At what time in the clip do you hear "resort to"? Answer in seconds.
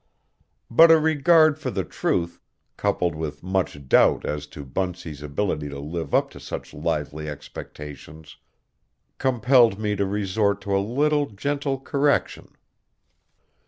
10.07-10.75